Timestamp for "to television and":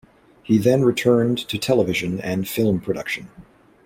1.47-2.47